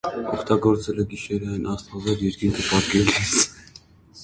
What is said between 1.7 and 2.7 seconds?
աստղազարդ երկինք